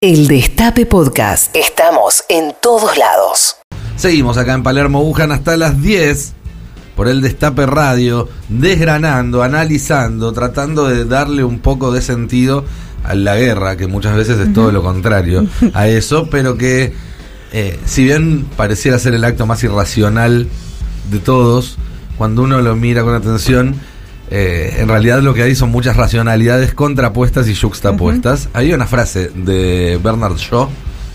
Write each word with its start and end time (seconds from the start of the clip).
El 0.00 0.28
Destape 0.28 0.86
Podcast. 0.86 1.56
Estamos 1.56 2.22
en 2.28 2.54
todos 2.62 2.96
lados. 2.96 3.56
Seguimos 3.96 4.38
acá 4.38 4.54
en 4.54 4.62
Palermo 4.62 5.00
Wuhan 5.00 5.32
hasta 5.32 5.56
las 5.56 5.82
10 5.82 6.34
por 6.94 7.08
el 7.08 7.20
Destape 7.20 7.66
Radio, 7.66 8.28
desgranando, 8.48 9.42
analizando, 9.42 10.32
tratando 10.32 10.86
de 10.86 11.04
darle 11.04 11.42
un 11.42 11.58
poco 11.58 11.90
de 11.90 12.00
sentido 12.00 12.64
a 13.02 13.16
la 13.16 13.34
guerra, 13.34 13.76
que 13.76 13.88
muchas 13.88 14.14
veces 14.14 14.38
es 14.38 14.52
todo 14.52 14.70
lo 14.70 14.84
contrario 14.84 15.48
a 15.74 15.88
eso, 15.88 16.30
pero 16.30 16.56
que 16.56 16.92
eh, 17.50 17.76
si 17.84 18.04
bien 18.04 18.46
pareciera 18.56 19.00
ser 19.00 19.14
el 19.14 19.24
acto 19.24 19.46
más 19.46 19.64
irracional 19.64 20.46
de 21.10 21.18
todos, 21.18 21.76
cuando 22.16 22.42
uno 22.42 22.60
lo 22.60 22.76
mira 22.76 23.02
con 23.02 23.16
atención, 23.16 23.74
eh, 24.30 24.76
en 24.78 24.88
realidad 24.88 25.20
lo 25.22 25.34
que 25.34 25.42
hay 25.42 25.54
son 25.54 25.70
muchas 25.70 25.96
racionalidades 25.96 26.74
contrapuestas 26.74 27.48
y 27.48 27.54
juxtapuestas. 27.54 28.48
Hay 28.52 28.72
una 28.72 28.86
frase 28.86 29.30
de 29.34 29.98
Bernard 30.02 30.36
Shaw, 30.36 30.68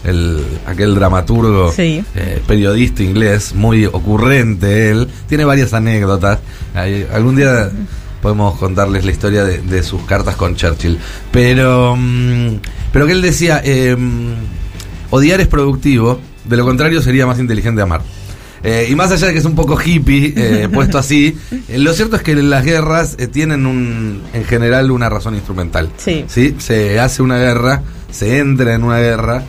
el, 0.03 0.43
aquel 0.65 0.95
dramaturgo, 0.95 1.71
Sí. 1.71 2.03
eh, 2.15 2.41
periodista 2.47 3.03
inglés, 3.03 3.53
muy 3.55 3.85
ocurrente 3.85 4.89
él. 4.91 5.07
Tiene 5.27 5.45
varias 5.45 5.73
anécdotas. 5.73 6.39
Hay- 6.73 7.07
algún 7.13 7.35
día 7.35 7.69
podemos 8.21 8.57
contarles 8.57 9.03
la 9.05 9.11
historia 9.11 9.43
de, 9.43 9.59
de 9.59 9.83
sus 9.83 10.01
cartas 10.03 10.35
con 10.35 10.55
Churchill. 10.55 10.97
Pero, 11.31 11.95
mm, 11.97 12.55
pero 12.91 13.05
que 13.05 13.11
él 13.11 13.21
decía, 13.21 13.61
eh, 13.63 13.95
odiar 15.09 15.41
es 15.41 15.47
productivo, 15.47 16.19
de 16.45 16.57
lo 16.57 16.65
contrario 16.65 17.01
sería 17.01 17.25
más 17.25 17.39
inteligente 17.39 17.81
amar. 17.81 18.01
Eh, 18.63 18.87
y 18.89 18.95
más 18.95 19.11
allá 19.11 19.27
de 19.27 19.33
que 19.33 19.39
es 19.39 19.45
un 19.45 19.55
poco 19.55 19.77
hippie, 19.79 20.33
eh, 20.37 20.69
puesto 20.73 20.97
así, 20.97 21.37
eh, 21.67 21.77
lo 21.77 21.93
cierto 21.93 22.15
es 22.15 22.21
que 22.21 22.33
las 22.35 22.63
guerras 22.63 23.17
tienen 23.31 23.65
un, 23.65 24.21
en 24.33 24.45
general 24.45 24.89
una 24.91 25.09
razón 25.09 25.35
instrumental. 25.35 25.89
Sí. 25.97 26.25
Se 26.27 26.99
hace 26.99 27.21
una 27.21 27.37
guerra, 27.37 27.81
se 28.09 28.37
entra 28.39 28.73
en 28.73 28.83
una 28.83 28.99
guerra 28.99 29.43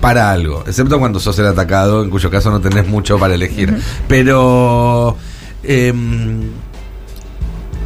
para 0.00 0.30
algo, 0.30 0.64
excepto 0.66 0.98
cuando 0.98 1.20
sos 1.20 1.38
el 1.38 1.46
atacado, 1.46 2.02
en 2.02 2.10
cuyo 2.10 2.30
caso 2.30 2.50
no 2.50 2.60
tenés 2.60 2.86
mucho 2.86 3.18
para 3.18 3.34
elegir. 3.34 3.76
Pero 4.08 5.16
em, 5.62 6.42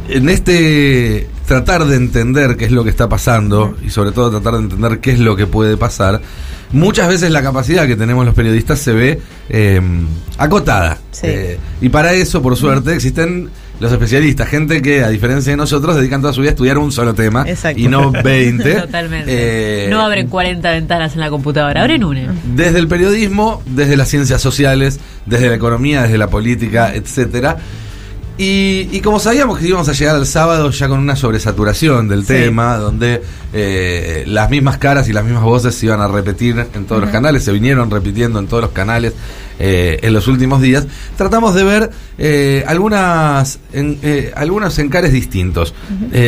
en 0.07 0.29
este 0.29 1.27
tratar 1.51 1.83
de 1.83 1.97
entender 1.97 2.55
qué 2.55 2.63
es 2.63 2.71
lo 2.71 2.85
que 2.85 2.89
está 2.89 3.09
pasando 3.09 3.75
y 3.85 3.89
sobre 3.89 4.13
todo 4.13 4.31
tratar 4.31 4.53
de 4.53 4.59
entender 4.59 4.99
qué 5.01 5.11
es 5.11 5.19
lo 5.19 5.35
que 5.35 5.47
puede 5.47 5.75
pasar, 5.75 6.21
muchas 6.71 7.09
veces 7.09 7.29
la 7.29 7.41
capacidad 7.41 7.85
que 7.87 7.97
tenemos 7.97 8.25
los 8.25 8.33
periodistas 8.33 8.79
se 8.79 8.93
ve 8.93 9.19
eh, 9.49 9.81
acotada. 10.37 10.97
Sí. 11.11 11.27
Eh, 11.27 11.59
y 11.81 11.89
para 11.89 12.13
eso, 12.13 12.41
por 12.41 12.55
suerte, 12.55 12.93
existen 12.93 13.49
los 13.81 13.91
especialistas, 13.91 14.47
gente 14.47 14.81
que 14.81 15.03
a 15.03 15.09
diferencia 15.09 15.51
de 15.51 15.57
nosotros 15.57 15.97
dedican 15.97 16.21
toda 16.21 16.31
su 16.31 16.39
vida 16.39 16.51
a 16.51 16.53
estudiar 16.53 16.77
un 16.77 16.93
solo 16.93 17.13
tema 17.13 17.43
Exacto. 17.45 17.81
y 17.81 17.89
no 17.89 18.13
20. 18.13 18.75
Totalmente. 18.83 19.25
Eh, 19.27 19.89
no 19.89 19.99
abren 20.01 20.29
40 20.29 20.71
ventanas 20.71 21.15
en 21.15 21.19
la 21.19 21.29
computadora, 21.29 21.81
abren 21.81 22.05
una. 22.05 22.33
desde 22.55 22.79
el 22.79 22.87
periodismo, 22.87 23.61
desde 23.65 23.97
las 23.97 24.07
ciencias 24.07 24.41
sociales, 24.41 25.01
desde 25.25 25.49
la 25.49 25.55
economía, 25.55 26.03
desde 26.03 26.17
la 26.17 26.29
política, 26.29 26.95
etcétera. 26.95 27.57
Y, 28.37 28.87
y 28.91 29.01
como 29.01 29.19
sabíamos 29.19 29.59
que 29.59 29.67
íbamos 29.67 29.87
a 29.89 29.93
llegar 29.93 30.15
al 30.15 30.25
sábado 30.25 30.69
ya 30.71 30.87
con 30.87 30.99
una 30.99 31.15
sobresaturación 31.15 32.07
del 32.07 32.21
Sí. 32.21 32.27
tema, 32.33 32.77
donde 32.77 33.21
eh, 33.53 34.23
las 34.27 34.49
mismas 34.49 34.77
caras 34.77 35.07
y 35.09 35.13
las 35.13 35.23
mismas 35.23 35.43
voces 35.43 35.75
se 35.75 35.85
iban 35.87 36.01
a 36.01 36.07
repetir 36.07 36.65
en 36.73 36.85
todos 36.85 37.01
los 37.01 37.09
canales, 37.11 37.43
se 37.43 37.51
vinieron 37.51 37.89
repitiendo 37.91 38.39
en 38.39 38.47
todos 38.47 38.63
los 38.63 38.71
canales 38.71 39.13
eh, 39.59 39.99
en 40.01 40.13
los 40.13 40.27
últimos 40.27 40.61
días, 40.61 40.87
tratamos 41.17 41.53
de 41.53 41.63
ver 41.63 41.91
eh, 42.17 42.63
algunas, 42.67 43.59
en- 43.73 43.99
eh, 44.01 44.31
algunos 44.35 44.77
encares 44.79 45.11
distintos, 45.11 45.73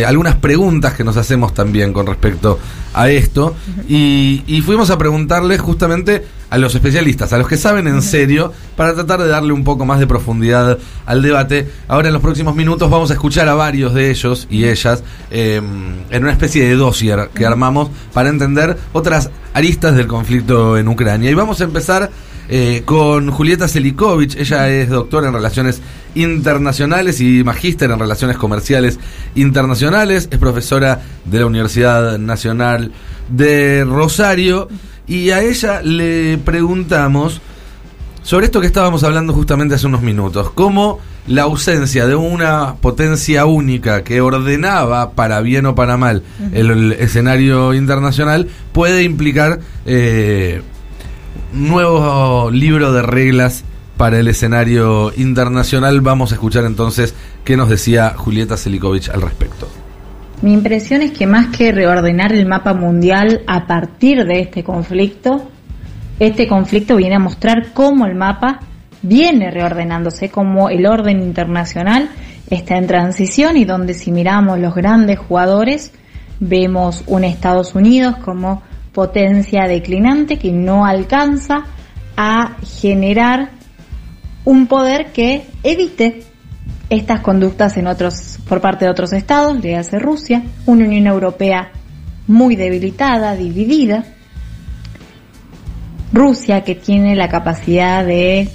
algunas 0.06 0.36
preguntas 0.36 0.94
que 0.94 1.04
nos 1.04 1.18
hacemos 1.18 1.54
también 1.54 1.94
con 1.94 2.06
respecto 2.06 2.60
a 2.94 3.10
esto, 3.10 3.56
y, 3.88 4.44
y 4.46 4.62
fuimos 4.62 4.90
a 4.92 4.98
preguntarles 5.00 5.60
justamente 5.62 6.24
a 6.52 6.60
los 6.60 6.76
especialistas, 6.76 7.34
a 7.34 7.40
los 7.40 7.48
que 7.48 7.58
saben 7.58 7.88
en 7.88 8.04
serio, 8.04 8.54
para 8.78 8.94
tratar 8.94 9.20
de 9.22 9.28
darle 9.28 9.54
un 9.54 9.64
poco 9.64 9.86
más 9.86 10.00
de 10.00 10.06
profundidad 10.06 10.78
al 11.08 11.24
debate. 11.24 11.68
Ahora 11.88 12.10
en 12.10 12.14
los 12.14 12.22
próximos 12.22 12.56
minutos 12.56 12.92
vamos 12.92 13.10
a 13.10 13.14
escuchar 13.16 13.48
a 13.50 13.56
varios 13.56 13.96
de 13.96 14.12
ellos 14.12 14.46
y 14.52 14.66
ellas 14.66 15.04
en 15.32 16.22
una 16.24 16.32
especie 16.32 16.68
de 16.68 16.76
que 17.34 17.46
armamos 17.46 17.90
para 18.14 18.30
entender 18.30 18.78
otras 18.94 19.30
aristas 19.54 19.96
del 19.96 20.08
conflicto 20.08 20.78
en 20.78 20.88
Ucrania. 20.88 21.30
Y 21.30 21.34
vamos 21.34 21.62
a 21.62 21.66
empezar 21.66 22.12
eh, 22.50 22.84
con 22.86 23.32
Julieta 23.32 23.68
Selikovic. 23.68 24.36
Ella 24.36 24.70
es 24.70 24.90
doctora 24.90 25.28
en 25.28 25.34
Relaciones 25.34 25.82
Internacionales 26.16 27.22
y 27.22 27.44
magíster 27.44 27.90
en 27.92 28.00
Relaciones 28.00 28.38
Comerciales 28.38 29.00
Internacionales. 29.36 30.28
Es 30.32 30.38
profesora 30.38 31.02
de 31.26 31.40
la 31.40 31.46
Universidad 31.46 32.18
Nacional 32.18 32.92
de 33.30 33.86
Rosario. 33.86 34.68
Y 35.08 35.32
a 35.32 35.42
ella 35.42 35.82
le 35.82 36.38
preguntamos 36.38 37.42
sobre 38.24 38.46
esto 38.46 38.62
que 38.62 38.68
estábamos 38.68 39.04
hablando 39.04 39.34
justamente 39.34 39.76
hace 39.76 39.88
unos 39.88 40.02
minutos, 40.02 40.52
cómo 40.52 41.00
la 41.28 41.44
ausencia 41.44 42.06
de 42.06 42.16
una 42.16 42.76
potencia 42.76 43.46
única 43.46 44.04
que 44.04 44.22
ordenaba 44.22 45.12
para 45.12 45.42
bien 45.42 45.66
o 45.66 45.76
para 45.76 45.96
mal 45.96 46.24
el, 46.52 46.72
el 46.72 46.92
escenario 46.94 47.74
internacional 47.74 48.50
puede 48.74 49.04
implicar 49.04 49.60
eh, 49.86 50.62
nuevo 51.54 52.52
libro 52.52 52.92
de 52.92 53.02
reglas 53.02 53.64
para 53.98 54.20
el 54.20 54.28
escenario 54.28 55.14
internacional. 55.16 56.02
Vamos 56.02 56.32
a 56.32 56.36
escuchar 56.36 56.66
entonces 56.66 57.16
qué 57.44 57.56
nos 57.56 57.70
decía 57.70 58.14
Julieta 58.16 58.58
Selikovic 58.58 59.10
al 59.10 59.22
respecto. 59.22 59.70
Mi 60.42 60.52
impresión 60.52 61.02
es 61.02 61.12
que 61.12 61.26
más 61.26 61.56
que 61.56 61.72
reordenar 61.72 62.34
el 62.34 62.46
mapa 62.46 62.74
mundial 62.74 63.44
a 63.48 63.66
partir 63.66 64.26
de 64.26 64.42
este 64.42 64.64
conflicto, 64.64 65.50
este 66.20 66.48
conflicto 66.48 66.98
viene 66.98 67.16
a 67.16 67.20
mostrar 67.20 67.72
cómo 67.74 68.06
el 68.06 68.16
mapa 68.16 68.60
viene 69.04 69.52
reordenándose, 69.52 70.30
cómo 70.30 70.70
el 70.70 70.88
orden 70.88 71.22
internacional 71.22 72.10
está 72.50 72.78
en 72.78 72.88
transición 72.88 73.58
y 73.58 73.66
donde 73.66 73.94
si 73.94 74.12
miramos 74.12 74.60
los 74.60 74.74
grandes 74.74 75.20
jugadores, 75.20 75.92
vemos 76.40 77.04
un 77.08 77.24
Estados 77.24 77.76
Unidos 77.76 78.16
como 78.18 78.64
potencia 78.94 79.68
declinante 79.68 80.40
que 80.40 80.52
no 80.52 80.86
alcanza 80.86 81.66
a 82.18 82.58
generar 82.82 83.52
un 84.46 84.68
poder 84.68 85.12
que 85.12 85.46
evite 85.64 86.24
estas 86.90 87.22
conductas 87.22 87.78
en 87.78 87.88
otros 87.88 88.40
por 88.48 88.62
parte 88.62 88.86
de 88.86 88.92
otros 88.92 89.14
estados, 89.14 89.60
le 89.64 89.78
hace 89.78 90.00
Rusia, 90.00 90.44
una 90.66 90.86
Unión 90.86 91.08
Europea 91.08 91.72
muy 92.28 92.56
debilitada, 92.56 93.36
dividida, 93.36 94.04
Rusia 96.12 96.64
que 96.64 96.76
tiene 96.76 97.16
la 97.16 97.28
capacidad 97.30 98.06
de 98.06 98.50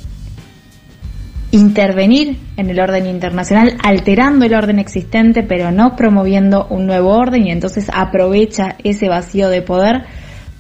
intervenir 1.51 2.39
en 2.57 2.71
el 2.71 2.79
orden 2.79 3.07
internacional, 3.07 3.77
alterando 3.83 4.45
el 4.45 4.55
orden 4.55 4.79
existente, 4.79 5.43
pero 5.43 5.71
no 5.71 5.97
promoviendo 5.97 6.67
un 6.69 6.87
nuevo 6.87 7.11
orden 7.11 7.47
y 7.47 7.51
entonces 7.51 7.91
aprovecha 7.93 8.77
ese 8.85 9.09
vacío 9.09 9.49
de 9.49 9.63
poder 9.63 10.05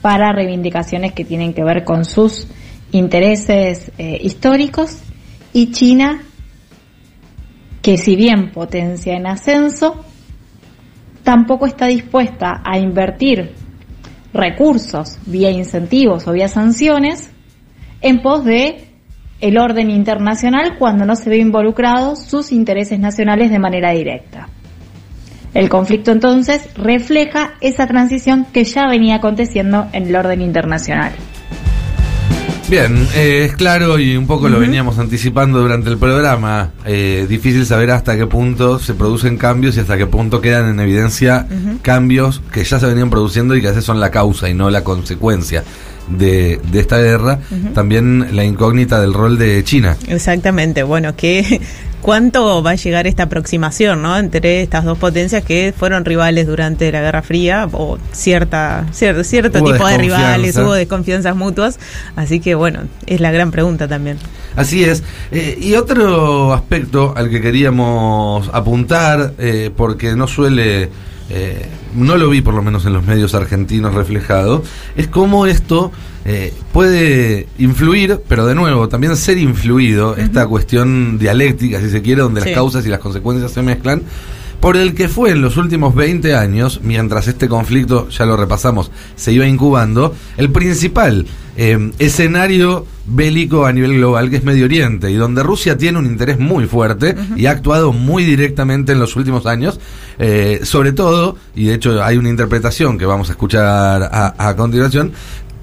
para 0.01 0.33
reivindicaciones 0.33 1.13
que 1.13 1.25
tienen 1.25 1.53
que 1.53 1.65
ver 1.65 1.85
con 1.85 2.05
sus 2.05 2.47
intereses 2.93 3.93
eh, 3.99 4.19
históricos. 4.23 5.01
Y 5.53 5.73
China 5.73 6.23
que 7.83 7.97
si 7.97 8.17
bien 8.17 8.51
potencia 8.51 9.15
en 9.15 9.27
ascenso, 9.27 10.05
tampoco 11.23 11.67
está 11.67 11.87
dispuesta 11.87 12.61
a 12.65 12.79
invertir 12.79 13.55
recursos 14.33 15.19
vía 15.27 15.51
incentivos 15.51 16.27
o 16.27 16.33
vía 16.33 16.49
sanciones 16.49 17.31
en 18.01 18.21
pos 18.21 18.45
de 18.45 18.88
el 19.41 19.59
orden 19.59 19.91
internacional 19.91 20.77
cuando 20.79 21.07
no 21.07 21.17
se 21.17 21.31
ve 21.31 21.39
involucrados 21.39 22.23
sus 22.23 22.53
intereses 22.53 22.99
nacionales 22.99 23.51
de 23.51 23.59
manera 23.59 23.93
directa. 23.93 24.49
El 25.55 25.69
conflicto 25.69 26.13
entonces 26.13 26.69
refleja 26.77 27.55
esa 27.61 27.87
transición 27.87 28.47
que 28.53 28.65
ya 28.65 28.87
venía 28.87 29.17
aconteciendo 29.17 29.89
en 29.93 30.07
el 30.09 30.17
orden 30.17 30.43
internacional. 30.43 31.13
Bien, 32.69 33.09
eh, 33.15 33.47
es 33.47 33.57
claro 33.57 33.99
y 33.99 34.15
un 34.15 34.27
poco 34.27 34.51
lo 34.51 34.61
veníamos 34.61 34.99
anticipando 34.99 35.59
durante 35.59 35.89
el 35.89 35.97
programa. 35.97 36.73
Eh, 36.85 37.25
difícil 37.27 37.65
saber 37.65 37.91
hasta 37.91 38.15
qué 38.15 38.27
punto 38.27 38.79
se 38.79 38.93
producen 38.93 39.39
cambios 39.39 39.79
y 39.79 39.81
hasta 39.81 39.97
qué 39.97 40.07
punto 40.07 40.43
quedan 40.43 40.69
en 40.69 40.79
evidencia 40.79 41.47
cambios 41.81 42.43
que 42.53 42.65
ya 42.65 42.79
se 42.79 42.85
venían 42.85 43.09
produciendo 43.09 43.57
y 43.57 43.63
que 43.63 43.69
a 43.69 43.71
veces 43.71 43.87
son 43.87 44.01
la 44.01 44.11
causa 44.11 44.51
y 44.51 44.55
no 44.55 44.69
la 44.69 44.85
consecuencia 44.85 45.65
de, 46.11 46.61
de 46.71 46.81
esta 46.81 46.99
guerra. 46.99 47.41
También 47.75 48.37
la 48.37 48.45
incógnita 48.45 49.01
del 49.01 49.15
rol 49.15 49.39
de 49.39 49.63
China. 49.65 49.97
Exactamente, 50.09 50.83
bueno, 50.83 51.17
que 51.17 51.61
cuánto 52.01 52.63
va 52.63 52.71
a 52.71 52.75
llegar 52.75 53.07
esta 53.07 53.25
aproximación, 53.25 54.03
¿no? 54.03 54.17
Entre 54.17 54.63
estas 54.63 54.85
dos 54.85 54.99
potencias 54.99 55.45
que 55.45 55.75
fueron 55.77 56.05
rivales 56.05 56.47
durante 56.47 56.91
la 56.93 57.01
Guerra 57.01 57.23
Fría 57.23 57.69
o 57.73 57.99
cierta 58.13 58.87
cierto, 58.93 59.25
cierto 59.25 59.59
Hubo 59.61 59.73
tipo 59.73 59.87
de 59.87 59.99
rivales, 59.99 60.57
hubo 60.57 60.73
desconfianzas 60.73 61.37
mutuas, 61.37 61.79
así 62.17 62.41
que 62.41 62.55
bueno, 62.55 62.81
es 63.07 63.21
la 63.21 63.31
gran 63.31 63.51
pregunta 63.51 63.89
también. 63.89 64.19
Así 64.57 64.85
es. 64.85 65.03
Eh, 65.31 65.59
y 65.61 65.75
otro 65.75 66.53
aspecto 66.53 67.15
al 67.17 67.31
que 67.31 67.41
queríamos 67.41 68.49
apuntar, 68.53 69.35
eh, 69.39 69.71
porque 69.77 70.17
no 70.17 70.27
suele 70.27 70.89
eh, 71.31 71.67
no 71.95 72.17
lo 72.17 72.29
vi 72.31 72.41
por 72.41 72.55
lo 72.55 72.63
menos 72.63 72.87
en 72.87 72.93
los 72.93 73.05
medios 73.05 73.35
argentinos 73.35 73.95
reflejado, 73.95 74.63
es 74.97 75.09
cómo 75.09 75.47
esto 75.47 75.93
eh, 76.25 76.53
puede 76.73 77.47
influir, 77.59 78.21
pero 78.29 78.47
de 78.47 78.55
nuevo, 78.55 78.89
también 78.89 79.17
ser 79.17 79.39
influido, 79.39 80.17
esta 80.17 80.47
cuestión 80.47 81.19
dialéctica, 81.19 81.81
si 81.81 81.91
se 81.91 82.03
quiere, 82.03 82.23
donde 82.23 82.41
Sí. 82.43 82.49
las 82.49 82.55
causas 82.55 82.87
y 82.87 82.89
las 82.89 82.99
consecuencias 83.01 83.53
se 83.53 83.63
mezclan, 83.63 84.03
por 84.61 84.77
el 84.77 84.95
que 84.95 85.09
fue 85.09 85.31
en 85.31 85.41
los 85.41 85.57
últimos 85.57 85.95
20 85.95 86.35
años, 86.35 86.81
mientras 86.83 87.29
este 87.29 87.49
conflicto, 87.49 88.09
ya 88.09 88.27
lo 88.27 88.37
repasamos, 88.37 88.91
se 89.15 89.33
iba 89.33 89.47
incubando, 89.47 90.15
el 90.37 90.51
principal 90.51 91.27
eh, 91.61 91.91
escenario 91.99 92.87
bélico 93.05 93.67
a 93.67 93.73
nivel 93.73 93.95
global, 93.95 94.31
que 94.31 94.37
es 94.37 94.45
Medio 94.45 94.67
Oriente, 94.67 95.11
y 95.11 95.17
donde 95.17 95.43
Rusia 95.43 95.77
tiene 95.77 95.99
un 95.99 96.07
interés 96.07 96.39
muy 96.39 96.67
fuerte 96.67 97.17
y 97.35 97.47
ha 97.47 97.51
actuado 97.51 97.93
muy 97.93 98.23
directamente 98.23 98.93
en 98.93 99.01
los 99.01 99.17
últimos 99.17 99.45
años, 99.45 99.81
eh, 100.21 100.61
sobre 100.63 100.93
todo, 100.93 101.37
y 101.57 101.67
de 101.67 101.75
hecho 101.75 102.01
hay 102.05 102.17
una 102.17 102.29
interpretación 102.29 102.97
que 102.97 103.07
vamos 103.07 103.29
a 103.29 103.33
escuchar 103.33 104.03
a, 104.05 104.35
a 104.39 104.55
continuación, 104.55 105.11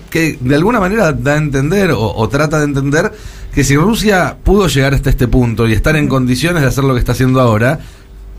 que 0.09 0.37
de 0.41 0.55
alguna 0.55 0.81
manera 0.81 1.13
da 1.13 1.35
a 1.35 1.37
entender 1.37 1.91
o, 1.91 2.13
o 2.13 2.27
trata 2.27 2.59
de 2.59 2.65
entender 2.65 3.13
que 3.53 3.63
si 3.63 3.77
Rusia 3.77 4.35
pudo 4.43 4.67
llegar 4.67 4.93
hasta 4.93 5.09
este 5.09 5.29
punto 5.29 5.65
y 5.65 5.71
estar 5.71 5.95
en 5.95 6.09
condiciones 6.09 6.61
de 6.61 6.67
hacer 6.67 6.83
lo 6.83 6.93
que 6.93 6.99
está 6.99 7.13
haciendo 7.13 7.39
ahora, 7.39 7.79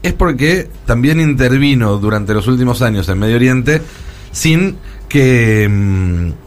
es 0.02 0.12
porque 0.12 0.68
también 0.84 1.22
intervino 1.22 1.96
durante 1.96 2.34
los 2.34 2.46
últimos 2.48 2.82
años 2.82 3.08
en 3.08 3.18
Medio 3.18 3.36
Oriente 3.36 3.80
sin 4.30 4.76
que 5.08 5.66
mm, 5.70 6.45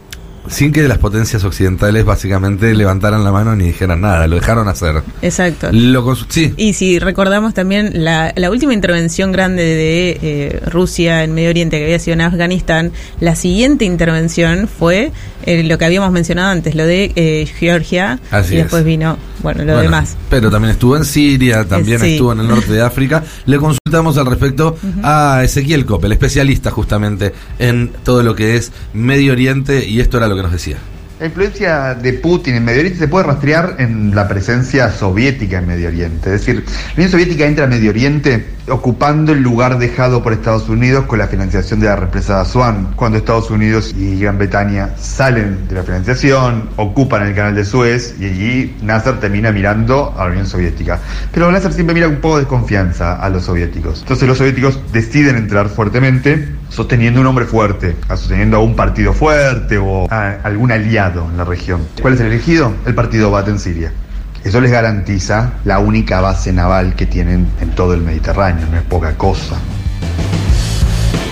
sin 0.50 0.72
que 0.72 0.88
las 0.88 0.98
potencias 0.98 1.44
occidentales 1.44 2.04
básicamente 2.06 2.74
levantaran 2.74 3.24
la 3.24 3.32
mano 3.32 3.56
ni 3.56 3.66
dijeran 3.66 4.02
nada, 4.02 4.28
lo 4.28 4.36
dejaron 4.36 4.68
hacer. 4.68 5.02
Exacto. 5.22 5.70
Lo 5.72 6.16
sí, 6.16 6.54
Y 6.58 6.74
si 6.74 7.00
recordamos 7.00 7.54
también 7.54 8.04
la, 8.04 8.34
la 8.36 8.50
última 8.50 8.74
intervención 8.74 9.32
grande 9.32 9.64
de 9.64 10.20
eh, 10.22 10.60
Rusia 10.66 11.24
en 11.24 11.34
Medio 11.34 11.50
Oriente 11.50 11.78
que 11.78 11.84
había 11.86 12.00
sido 12.00 12.14
en 12.14 12.22
Afganistán, 12.22 12.92
la 13.20 13.36
siguiente 13.36 13.86
intervención 13.86 14.68
fue 14.68 15.12
eh, 15.46 15.64
lo 15.64 15.78
que 15.78 15.86
habíamos 15.86 16.12
mencionado 16.12 16.50
antes, 16.50 16.76
lo 16.76 16.86
de 16.86 17.12
eh, 17.16 17.48
Georgia 17.58 18.20
Así 18.32 18.56
y 18.56 18.58
después 18.58 18.82
es. 18.82 18.86
vino, 18.86 19.18
bueno, 19.42 19.64
lo 19.64 19.74
Bueno, 19.74 19.82
demás. 19.82 20.18
Pero 20.30 20.50
también 20.50 20.72
estuvo 20.72 20.98
en 20.98 21.06
Siria, 21.06 21.66
también 21.66 22.00
sí. 22.00 22.14
estuvo 22.14 22.34
en 22.34 22.40
el 22.40 22.48
norte 22.48 22.72
de 22.72 22.82
África. 22.82 23.24
Le 23.46 23.58
consultamos 23.58 24.18
al 24.18 24.26
respecto 24.26 24.78
a 25.04 25.42
Ezequiel 25.44 25.86
Coppel, 25.86 26.12
especialista 26.12 26.72
justamente 26.72 27.34
en 27.58 27.92
todo 28.04 28.24
lo 28.24 28.36
que 28.36 28.56
es 28.56 28.72
Medio 28.94 29.34
Oriente, 29.34 29.88
y 29.88 30.00
esto 30.00 30.18
era 30.18 30.28
lo 30.28 30.36
que 30.36 30.44
nos 30.44 30.52
decía. 30.52 30.78
La 31.20 31.26
influencia 31.26 31.96
de 31.96 32.14
Putin 32.14 32.56
en 32.56 32.64
Medio 32.64 32.80
Oriente 32.80 33.00
se 33.00 33.10
puede 33.10 33.26
rastrear 33.26 33.76
en 33.80 34.16
la 34.16 34.26
presencia 34.30 34.90
soviética 34.90 35.58
en 35.58 35.68
Medio 35.68 35.90
Oriente. 35.90 36.34
Es 36.34 36.46
decir, 36.46 36.64
la 36.64 36.94
Unión 36.96 37.12
Soviética 37.12 37.46
entra 37.46 37.66
a 37.66 37.68
Medio 37.68 37.90
Oriente 37.90 38.46
ocupando 38.70 39.34
el 39.34 39.42
lugar 39.42 39.80
dejado 39.80 40.24
por 40.24 40.32
Estados 40.32 40.70
Unidos 40.70 41.08
con 41.08 41.20
la 41.20 41.28
financiación 41.28 41.82
de 41.82 41.88
la 41.88 41.98
represa 41.98 42.36
de 42.36 42.42
Asuán. 42.44 42.94
Cuando 42.96 43.18
Estados 43.18 43.52
Unidos 43.52 43.94
y 43.98 44.18
Gran 44.22 44.38
Bretaña 44.38 44.96
salen 44.98 45.68
de 45.68 45.76
la 45.76 45.84
financiación, 45.84 46.70
ocupan 46.78 47.28
el 47.28 47.36
canal 47.36 47.54
de 47.54 47.66
Suez 47.66 48.16
y 48.18 48.24
allí 48.24 48.78
Nasser 48.82 49.20
termina 49.20 49.52
mirando 49.52 50.14
a 50.18 50.24
la 50.24 50.32
Unión 50.32 50.48
Soviética. 50.48 51.02
Pero 51.34 51.52
Nasser 51.52 51.74
siempre 51.74 51.96
mira 51.96 52.08
un 52.08 52.22
poco 52.22 52.38
de 52.38 52.44
desconfianza 52.44 53.16
a 53.16 53.30
los 53.30 53.44
soviéticos. 53.44 54.04
Entonces 54.04 54.26
los 54.26 54.38
soviéticos 54.38 54.80
deciden 54.94 55.36
entrar 55.36 55.68
fuertemente 55.68 56.59
sosteniendo 56.70 57.20
un 57.20 57.28
hombre 57.28 57.46
fuerte, 57.46 57.96
sosteniendo 58.08 58.58
a 58.58 58.60
un 58.62 58.76
partido 58.76 59.14
fuerte 59.14 59.78
o 59.78 60.08
a 60.10 60.38
algún 60.44 60.72
aliado 60.72 61.28
en 61.30 61.38
la 61.38 61.44
región. 61.44 61.82
¿Cuál 62.02 62.14
es 62.14 62.20
el 62.22 62.28
elegido? 62.28 62.74
El 62.86 62.96
partido 62.96 63.32
Baath 63.32 63.50
en 63.50 63.60
Siria. 63.60 63.92
Eso 64.44 64.62
les 64.62 64.72
garantiza 64.72 65.54
la 65.66 65.80
única 65.80 66.22
base 66.22 66.54
naval 66.54 66.96
que 66.96 67.06
tienen 67.06 67.48
en 67.60 67.72
todo 67.72 67.94
el 67.94 68.02
Mediterráneo, 68.02 68.68
no 68.72 68.78
es 68.78 68.84
poca 68.84 69.16
cosa. 69.18 69.58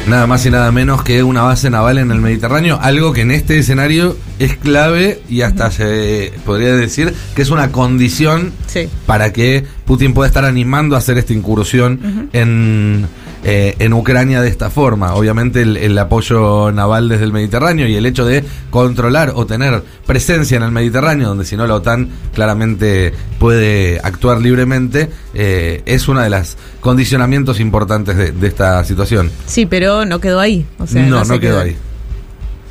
Nada 0.08 0.28
más 0.28 0.46
y 0.46 0.52
nada 0.52 0.72
menos 0.72 1.04
que 1.04 1.24
una 1.24 1.44
base 1.44 1.70
naval 1.70 1.98
en 1.98 2.12
el 2.12 2.20
Mediterráneo, 2.20 2.80
algo 2.82 3.14
que 3.14 3.22
en 3.22 3.32
este 3.32 3.60
escenario 3.60 4.16
es 4.40 4.56
clave 4.58 5.22
y 5.30 5.42
hasta 5.42 5.72
se 5.72 6.32
podría 6.46 6.76
decir 6.76 7.14
que 7.36 7.42
es 7.42 7.50
una 7.50 7.72
condición 7.72 8.52
Sí. 8.68 8.88
para 9.06 9.34
que 9.34 9.66
Putin 9.86 10.14
pueda 10.14 10.28
estar 10.28 10.46
animando 10.46 10.96
a 10.96 11.00
hacer 11.00 11.18
esta 11.18 11.34
incursión 11.34 12.30
en, 12.34 13.08
eh, 13.44 13.76
en 13.80 13.94
Ucrania 13.94 14.42
de 14.42 14.50
esta 14.50 14.70
forma. 14.70 15.14
Obviamente 15.16 15.62
el, 15.62 15.78
el 15.78 15.98
apoyo 15.98 16.72
naval 16.72 17.08
desde 17.10 17.24
el 17.24 17.32
Mediterráneo 17.34 17.88
y 17.88 17.96
el 17.96 18.06
hecho 18.06 18.26
de 18.26 18.44
controlar 18.70 19.32
o 19.36 19.46
tener 19.46 19.82
presencia 20.06 20.58
en 20.58 20.64
el 20.64 20.72
Mediterráneo, 20.72 21.30
donde 21.30 21.46
si 21.46 21.56
no 21.56 21.66
la 21.66 21.76
OTAN 21.76 22.10
claramente 22.34 23.14
puede 23.40 24.00
actuar 24.04 24.40
libremente, 24.42 25.10
eh, 25.34 25.82
es 25.86 26.08
uno 26.08 26.22
de 26.22 26.30
los 26.30 26.58
condicionamientos 26.82 27.60
importantes 27.60 28.18
de, 28.18 28.32
de 28.34 28.48
esta 28.48 28.84
situación. 28.84 29.32
Sí, 29.46 29.66
pero 29.66 30.06
no 30.06 30.20
quedó 30.20 30.40
ahí. 30.40 30.66
O 30.80 30.86
sea, 30.88 31.04
no, 31.06 31.24
no, 31.24 31.40
quedó 31.40 31.62
ahí. 31.62 31.76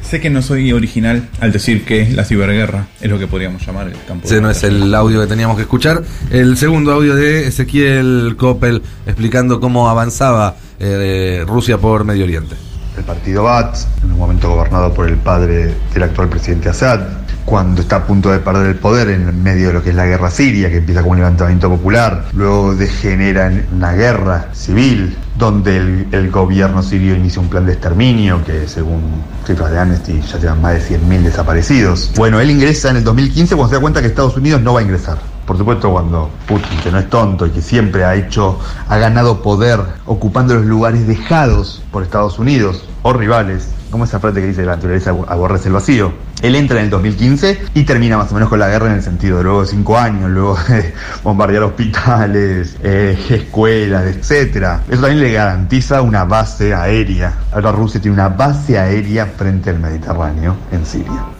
Sé 0.09 0.21
que 0.21 0.31
no 0.31 0.41
soy 0.41 0.73
original 0.73 1.29
al 1.41 1.51
decir 1.51 1.85
que 1.85 2.09
la 2.11 2.25
ciberguerra 2.25 2.87
es 3.01 3.11
lo 3.11 3.19
que 3.19 3.27
podríamos 3.27 3.67
llamar 3.67 3.89
el 3.89 3.97
campo. 4.07 4.25
Ese 4.25 4.37
de 4.37 4.41
no 4.41 4.51
es 4.51 4.63
el 4.63 4.95
audio 4.95 5.21
que 5.21 5.27
teníamos 5.27 5.57
que 5.57 5.63
escuchar. 5.63 6.05
El 6.31 6.57
segundo 6.57 6.93
audio 6.93 7.17
de 7.17 7.49
Ezequiel 7.49 8.37
Coppel 8.39 8.83
explicando 9.05 9.59
cómo 9.59 9.89
avanzaba 9.89 10.55
eh, 10.79 11.45
Rusia 11.45 11.79
por 11.79 12.05
Medio 12.05 12.25
Oriente. 12.25 12.55
El 12.97 13.05
partido 13.05 13.45
Baath, 13.45 13.77
en 14.03 14.13
un 14.13 14.19
momento 14.19 14.49
gobernado 14.49 14.93
por 14.95 15.09
el 15.09 15.17
padre 15.17 15.75
del 15.93 16.03
actual 16.03 16.29
presidente 16.29 16.71
Assad, 16.71 17.01
cuando 17.45 17.83
está 17.83 17.97
a 17.97 18.07
punto 18.07 18.31
de 18.31 18.39
perder 18.41 18.67
el 18.67 18.77
poder 18.77 19.09
en 19.09 19.43
medio 19.43 19.69
de 19.69 19.75
lo 19.75 19.83
que 19.83 19.91
es 19.91 19.97
la 19.97 20.07
guerra 20.07 20.31
siria, 20.31 20.69
que 20.69 20.79
empieza 20.79 21.03
como 21.03 21.13
un 21.13 21.19
levantamiento 21.19 21.69
popular, 21.69 22.25
luego 22.33 22.75
degenera 22.75 23.47
en 23.47 23.67
una 23.75 23.93
guerra 23.93 24.49
civil, 24.53 25.17
donde 25.39 25.77
el, 25.77 26.09
el 26.11 26.31
gobierno 26.31 26.83
sirio 26.83 27.15
inicia 27.15 27.41
un 27.41 27.49
plan 27.49 27.67
de 27.67 27.73
exterminio, 27.75 28.43
que 28.45 28.67
según 28.67 29.03
cifras 29.47 29.71
de 29.71 29.79
Amnesty 29.79 30.21
ya 30.21 30.39
llevan 30.39 30.61
más 30.61 30.75
de 30.75 30.99
100.000 30.99 31.23
desaparecidos. 31.23 32.11
Bueno, 32.17 32.41
él 32.41 32.51
ingresa 32.51 32.91
en 32.91 32.97
el 32.97 33.05
2015 33.05 33.55
cuando 33.55 33.69
se 33.69 33.75
da 33.77 33.81
cuenta 33.81 34.01
que 34.01 34.09
Estados 34.09 34.37
Unidos 34.37 34.61
no 34.63 34.75
va 34.75 34.81
a 34.81 34.83
ingresar. 34.83 35.19
Por 35.47 35.57
supuesto, 35.57 35.91
cuando 35.93 36.29
Putin, 36.47 36.79
que 36.83 36.91
no 36.91 36.99
es 36.99 37.09
tonto 37.09 37.47
y 37.47 37.51
que 37.51 37.63
siempre 37.63 38.05
ha 38.05 38.17
hecho, 38.17 38.59
ha 38.89 38.99
ganado 38.99 39.43
poder 39.43 39.81
ocupando 40.05 40.55
los 40.55 40.65
lugares 40.65 41.07
dejados 41.07 41.85
por 41.93 42.03
Estados 42.03 42.41
Unidos 42.41 42.85
o 43.03 43.13
rivales, 43.13 43.69
como 43.93 44.05
esa 44.05 44.19
frase 44.19 44.41
que 44.41 44.49
dice 44.49 44.65
la 44.65 44.75
naturaleza 44.75 45.11
aborrece 45.29 45.69
el 45.69 45.75
vacío. 45.75 46.13
Él 46.43 46.57
entra 46.57 46.79
en 46.79 46.87
el 46.87 46.91
2015 46.91 47.61
y 47.75 47.85
termina 47.85 48.19
más 48.19 48.31
o 48.33 48.35
menos 48.35 48.49
con 48.49 48.59
la 48.59 48.69
guerra 48.69 48.87
en 48.87 48.95
el 48.95 49.03
sentido 49.03 49.39
de 49.39 49.45
luego 49.45 49.63
de 49.63 49.69
cinco 49.69 49.97
años, 49.97 50.29
luego 50.31 50.59
de 50.69 50.93
bombardear 51.23 51.63
hospitales, 51.63 52.77
eh, 52.83 53.17
escuelas, 53.31 54.05
etcétera. 54.05 54.83
Eso 54.89 55.03
también 55.03 55.21
le 55.21 55.33
garantiza 55.33 56.03
una 56.03 56.25
base 56.25 56.75
aérea. 56.75 57.33
Ahora 57.53 57.71
Rusia 57.71 58.01
tiene 58.01 58.15
una 58.15 58.29
base 58.29 58.79
aérea 58.79 59.27
frente 59.27 59.71
al 59.71 59.79
Mediterráneo 59.79 60.57
en 60.73 60.85
Siria. 60.85 61.36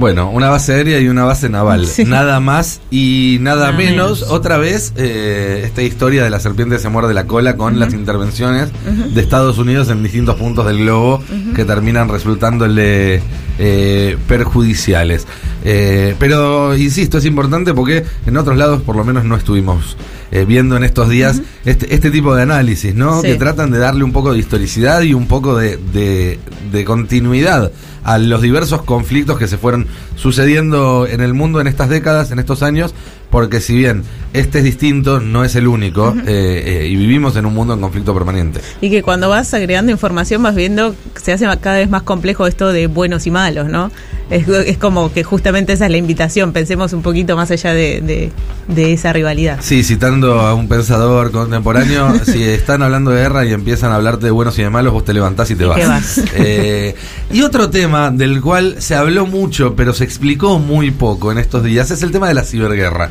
Bueno, 0.00 0.30
una 0.30 0.48
base 0.48 0.72
aérea 0.72 0.98
y 0.98 1.08
una 1.08 1.24
base 1.24 1.50
naval. 1.50 1.86
Sí. 1.86 2.06
Nada 2.06 2.40
más 2.40 2.80
y 2.90 3.36
nada, 3.42 3.66
Nada 3.66 3.72
menos. 3.76 4.20
menos. 4.20 4.22
Otra 4.32 4.56
vez, 4.56 4.94
eh, 4.96 5.60
esta 5.66 5.82
historia 5.82 6.24
de 6.24 6.30
la 6.30 6.40
serpiente 6.40 6.78
se 6.78 6.88
muerde 6.88 7.12
la 7.12 7.26
cola 7.26 7.56
con 7.56 7.78
las 7.78 7.92
intervenciones 7.92 8.70
de 9.14 9.20
Estados 9.20 9.58
Unidos 9.58 9.90
en 9.90 10.02
distintos 10.02 10.36
puntos 10.36 10.64
del 10.66 10.78
globo 10.78 11.22
que 11.54 11.66
terminan 11.66 12.08
resultándole 12.08 13.20
eh, 13.62 14.16
perjudiciales. 14.26 15.26
Eh, 15.64 16.14
pero, 16.18 16.74
insisto, 16.76 17.18
es 17.18 17.24
importante 17.26 17.74
porque 17.74 18.04
en 18.26 18.36
otros 18.36 18.56
lados 18.56 18.80
por 18.82 18.96
lo 18.96 19.04
menos 19.04 19.24
no 19.24 19.36
estuvimos 19.36 19.96
eh, 20.32 20.44
viendo 20.48 20.76
en 20.76 20.84
estos 20.84 21.08
días 21.10 21.42
este, 21.66 21.94
este 21.94 22.10
tipo 22.10 22.34
de 22.34 22.42
análisis, 22.42 22.94
¿no? 22.94 23.20
Sí. 23.20 23.28
Que 23.28 23.34
tratan 23.36 23.70
de 23.70 23.78
darle 23.78 24.02
un 24.04 24.12
poco 24.12 24.32
de 24.32 24.38
historicidad 24.38 25.02
y 25.02 25.12
un 25.12 25.26
poco 25.28 25.56
de, 25.56 25.76
de- 25.92 26.38
de 26.72 26.84
continuidad 26.84 27.70
a 28.02 28.16
los 28.16 28.40
diversos 28.40 28.82
conflictos 28.82 29.38
que 29.38 29.46
se 29.46 29.58
fueron 29.58 29.86
sucediendo 30.16 31.06
en 31.06 31.20
el 31.20 31.34
mundo 31.34 31.60
en 31.60 31.66
estas 31.66 31.88
décadas, 31.90 32.30
en 32.30 32.38
estos 32.38 32.62
años, 32.62 32.94
porque 33.30 33.60
si 33.60 33.74
bien 33.76 34.02
este 34.32 34.58
es 34.58 34.64
distinto, 34.64 35.18
no 35.20 35.44
es 35.44 35.56
el 35.56 35.66
único, 35.66 36.14
eh, 36.26 36.82
eh, 36.84 36.88
y 36.88 36.96
vivimos 36.96 37.34
en 37.36 37.46
un 37.46 37.54
mundo 37.54 37.74
en 37.74 37.80
conflicto 37.80 38.14
permanente. 38.14 38.60
Y 38.80 38.90
que 38.90 39.02
cuando 39.02 39.28
vas 39.28 39.52
agregando 39.54 39.90
información 39.92 40.42
vas 40.42 40.54
viendo 40.54 40.94
que 41.14 41.20
se 41.20 41.32
hace 41.32 41.46
cada 41.60 41.78
vez 41.78 41.90
más 41.90 42.02
complejo 42.02 42.46
esto 42.46 42.72
de 42.72 42.86
buenos 42.86 43.26
y 43.26 43.30
malos, 43.30 43.68
¿no? 43.68 43.90
Es, 44.30 44.46
es 44.48 44.78
como 44.78 45.12
que 45.12 45.24
justamente 45.24 45.72
esa 45.72 45.86
es 45.86 45.90
la 45.90 45.96
invitación, 45.96 46.52
pensemos 46.52 46.92
un 46.92 47.02
poquito 47.02 47.34
más 47.36 47.50
allá 47.50 47.72
de, 47.74 48.00
de- 48.00 48.30
de 48.68 48.92
esa 48.92 49.12
rivalidad. 49.12 49.58
Sí, 49.60 49.82
citando 49.82 50.38
a 50.40 50.54
un 50.54 50.68
pensador 50.68 51.32
contemporáneo, 51.32 52.12
si 52.24 52.44
están 52.44 52.82
hablando 52.82 53.10
de 53.10 53.22
guerra 53.22 53.44
y 53.44 53.52
empiezan 53.52 53.90
a 53.90 53.96
hablarte 53.96 54.26
de 54.26 54.30
buenos 54.30 54.56
y 54.60 54.62
de 54.62 54.70
malos, 54.70 54.92
vos 54.92 55.04
te 55.04 55.12
levantás 55.12 55.50
y 55.50 55.56
te 55.56 55.64
Y 55.64 55.66
vas. 55.66 55.86
vas. 55.88 56.20
Eh, 56.36 56.94
y 57.32 57.42
otro 57.42 57.68
tema 57.70 58.10
del 58.12 58.40
cual 58.40 58.76
se 58.78 58.94
habló 58.94 59.26
mucho, 59.26 59.74
pero 59.74 59.92
se 59.92 60.04
explicó 60.04 60.60
muy 60.60 60.92
poco 60.92 61.32
en 61.32 61.38
estos 61.38 61.64
días, 61.64 61.90
es 61.90 62.02
el 62.04 62.12
tema 62.12 62.28
de 62.28 62.34
la 62.34 62.44
ciberguerra. 62.44 63.10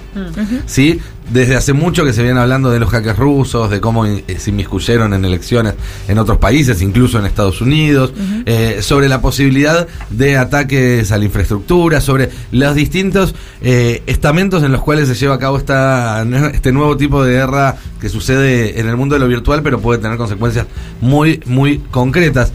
¿Sí? 0.65 0.99
desde 1.31 1.55
hace 1.55 1.73
mucho 1.73 2.03
que 2.03 2.13
se 2.13 2.23
viene 2.23 2.39
hablando 2.39 2.71
de 2.71 2.79
los 2.79 2.89
hackers 2.89 3.17
rusos, 3.17 3.69
de 3.69 3.79
cómo 3.79 4.05
eh, 4.05 4.23
se 4.37 4.49
inmiscuyeron 4.49 5.13
en 5.13 5.25
elecciones 5.25 5.75
en 6.07 6.17
otros 6.17 6.37
países, 6.37 6.81
incluso 6.81 7.19
en 7.19 7.25
Estados 7.25 7.61
Unidos, 7.61 8.13
eh, 8.45 8.79
sobre 8.81 9.09
la 9.09 9.21
posibilidad 9.21 9.87
de 10.09 10.37
ataques 10.37 11.11
a 11.11 11.17
la 11.17 11.25
infraestructura, 11.25 12.01
sobre 12.01 12.29
los 12.51 12.75
distintos 12.75 13.35
eh, 13.61 14.01
estamentos 14.07 14.63
en 14.63 14.71
los 14.71 14.81
cuales 14.81 15.07
se 15.07 15.15
lleva 15.15 15.35
a 15.35 15.39
cabo 15.39 15.57
esta, 15.57 16.25
este 16.53 16.71
nuevo 16.71 16.97
tipo 16.97 17.23
de 17.23 17.33
guerra 17.33 17.77
que 18.01 18.09
sucede 18.09 18.79
en 18.79 18.87
el 18.87 18.97
mundo 18.97 19.15
de 19.15 19.19
lo 19.19 19.27
virtual, 19.27 19.61
pero 19.61 19.79
puede 19.79 19.99
tener 19.99 20.17
consecuencias 20.17 20.65
muy, 21.01 21.41
muy 21.45 21.79
concretas. 21.91 22.51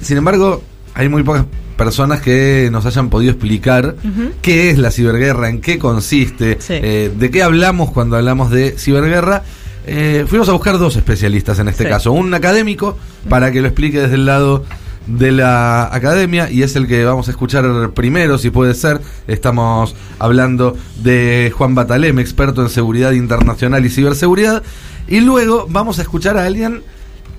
sin 0.00 0.18
embargo, 0.18 0.62
hay 0.94 1.08
muy 1.08 1.22
pocas 1.22 1.44
personas 1.76 2.20
que 2.20 2.68
nos 2.70 2.86
hayan 2.86 3.10
podido 3.10 3.32
explicar 3.32 3.96
qué 4.40 4.70
es 4.70 4.78
la 4.78 4.90
ciberguerra, 4.90 5.48
en 5.48 5.60
qué 5.60 5.78
consiste, 5.78 6.58
eh, 6.68 7.12
de 7.14 7.30
qué 7.30 7.42
hablamos 7.42 7.90
cuando 7.90 8.16
hablamos 8.16 8.50
de 8.50 8.76
ciberguerra. 8.78 9.42
Eh, 9.86 10.24
fuimos 10.28 10.48
a 10.48 10.52
buscar 10.52 10.78
dos 10.78 10.96
especialistas 10.96 11.58
en 11.58 11.68
este 11.68 11.86
caso, 11.88 12.12
un 12.12 12.32
académico 12.32 12.96
para 13.28 13.52
que 13.52 13.60
lo 13.60 13.68
explique 13.68 14.00
desde 14.00 14.14
el 14.14 14.24
lado 14.24 14.64
de 15.06 15.32
la 15.32 15.94
academia 15.94 16.50
y 16.50 16.62
es 16.62 16.76
el 16.76 16.86
que 16.86 17.04
vamos 17.04 17.28
a 17.28 17.32
escuchar 17.32 17.90
primero, 17.90 18.38
si 18.38 18.50
puede 18.50 18.74
ser. 18.74 19.00
Estamos 19.26 19.94
hablando 20.18 20.76
de 21.02 21.52
Juan 21.54 21.74
Batalem, 21.74 22.18
experto 22.18 22.62
en 22.62 22.70
seguridad 22.70 23.12
internacional 23.12 23.84
y 23.84 23.90
ciberseguridad. 23.90 24.62
Y 25.08 25.20
luego 25.20 25.66
vamos 25.68 25.98
a 25.98 26.02
escuchar 26.02 26.38
a 26.38 26.46
alguien 26.46 26.82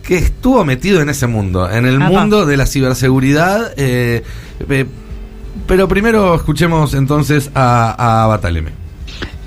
que 0.05 0.17
estuvo 0.17 0.63
metido 0.63 1.01
en 1.01 1.09
ese 1.09 1.27
mundo, 1.27 1.69
en 1.69 1.85
el 1.85 1.99
mundo 1.99 2.45
de 2.45 2.57
la 2.57 2.65
ciberseguridad. 2.65 3.73
Eh, 3.75 4.23
eh, 4.69 4.85
pero 5.67 5.87
primero 5.87 6.35
escuchemos 6.35 6.93
entonces 6.93 7.49
a, 7.55 8.23
a 8.23 8.27
Bataleme. 8.27 8.85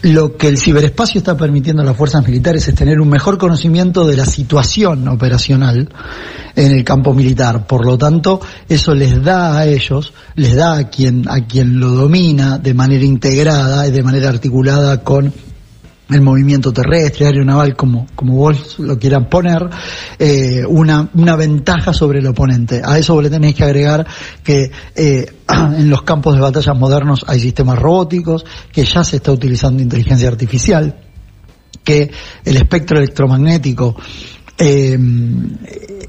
Lo 0.03 0.37
que 0.37 0.49
el 0.49 0.59
ciberespacio 0.59 1.19
está 1.19 1.37
permitiendo 1.37 1.83
a 1.83 1.85
las 1.85 1.97
fuerzas 1.97 2.27
militares 2.27 2.67
es 2.69 2.75
tener 2.75 3.01
un 3.01 3.09
mejor 3.09 3.37
conocimiento 3.37 4.07
de 4.07 4.17
la 4.17 4.27
situación 4.27 5.09
operacional 5.09 5.89
en 6.55 6.73
el 6.73 6.85
campo 6.85 7.15
militar. 7.15 7.67
Por 7.67 7.85
lo 7.85 7.99
tanto, 7.99 8.41
eso 8.69 8.95
les 8.95 9.23
da 9.23 9.59
a 9.59 9.67
ellos, 9.67 10.13
les 10.37 10.55
da 10.55 10.77
a 10.77 10.89
quien, 10.89 11.29
a 11.29 11.47
quien 11.47 11.81
lo 11.81 11.91
domina 11.91 12.59
de 12.59 12.75
manera 12.75 13.05
integrada 13.05 13.87
y 13.89 13.91
de 13.91 14.03
manera 14.03 14.29
articulada 14.29 15.03
con 15.03 15.33
el 16.11 16.21
movimiento 16.23 16.73
terrestre, 16.73 17.27
aeronaval, 17.27 17.77
como, 17.77 18.07
como 18.15 18.35
vos 18.37 18.79
lo 18.79 18.99
quieran 18.99 19.29
poner, 19.29 19.69
eh, 20.19 20.65
una, 20.67 21.09
una 21.15 21.37
ventaja 21.37 21.93
sobre 21.93 22.21
el 22.21 22.27
oponente. 22.27 22.81
A 22.85 22.99
eso 22.99 23.21
le 23.21 23.31
tenéis 23.31 23.55
que 23.55 23.65
agregar 23.65 24.07
que 24.43 24.71
eh, 24.95 25.27
en 25.49 25.91
los 25.91 26.03
campos 26.03 26.35
de 26.35 26.41
batallas 26.41 26.79
modernos 26.79 27.25
hay 27.27 27.41
sistemas 27.41 27.79
robóticos, 27.79 28.45
que 28.73 28.85
ya 28.85 29.05
se 29.05 29.17
está 29.17 29.33
utilizando 29.33 29.83
inteligencia 29.83 30.29
artificial, 30.29 30.99
que 31.85 32.11
el 32.45 32.57
espectro 32.57 32.99
electromagnético 32.99 33.97
eh, 34.59 34.99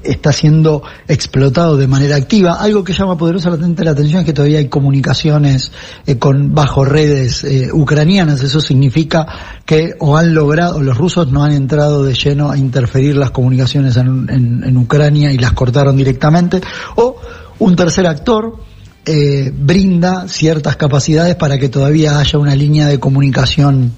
está 0.02 0.32
siendo 0.32 0.82
explotado 1.08 1.76
de 1.76 1.86
manera 1.86 2.16
activa. 2.16 2.54
Algo 2.54 2.84
que 2.84 2.92
llama 2.92 3.16
poderosamente 3.16 3.84
la 3.84 3.92
atención 3.92 4.20
es 4.20 4.26
que 4.26 4.32
todavía 4.32 4.58
hay 4.58 4.68
comunicaciones 4.68 5.72
eh, 6.06 6.16
con 6.18 6.54
bajo 6.54 6.84
redes 6.84 7.44
eh, 7.44 7.68
ucranianas. 7.72 8.42
Eso 8.42 8.60
significa 8.60 9.26
que 9.64 9.94
o 9.98 10.16
han 10.16 10.34
logrado, 10.34 10.82
los 10.82 10.96
rusos 10.96 11.30
no 11.30 11.44
han 11.44 11.52
entrado 11.52 12.04
de 12.04 12.14
lleno 12.14 12.50
a 12.50 12.56
interferir 12.56 13.16
las 13.16 13.30
comunicaciones 13.30 13.96
en, 13.96 14.28
en, 14.30 14.76
Ucrania 14.76 15.30
y 15.32 15.38
las 15.38 15.52
cortaron 15.52 15.96
directamente, 15.96 16.60
o 16.96 17.16
un 17.58 17.76
tercer 17.76 18.06
actor 18.06 18.56
eh, 19.04 19.52
brinda 19.54 20.26
ciertas 20.26 20.76
capacidades 20.76 21.36
para 21.36 21.58
que 21.58 21.68
todavía 21.68 22.18
haya 22.18 22.38
una 22.38 22.54
línea 22.54 22.86
de 22.86 22.98
comunicación 22.98 23.92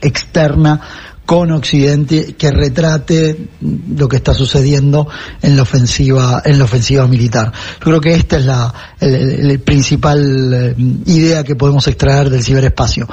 externa 0.00 0.80
con 1.26 1.50
Occidente 1.52 2.34
que 2.34 2.50
retrate 2.50 3.48
lo 3.60 4.08
que 4.08 4.16
está 4.16 4.34
sucediendo 4.34 5.08
en 5.42 5.56
la 5.56 5.62
ofensiva 5.62 6.42
en 6.44 6.58
la 6.58 6.64
ofensiva 6.64 7.06
militar. 7.06 7.52
Yo 7.80 7.84
creo 7.84 8.00
que 8.00 8.14
esta 8.14 8.36
es 8.36 8.44
la 8.44 8.74
el, 9.00 9.60
principal 9.60 10.52
eh, 10.52 10.74
idea 11.06 11.44
que 11.44 11.56
podemos 11.56 11.86
extraer 11.86 12.30
del 12.30 12.42
ciberespacio. 12.42 13.08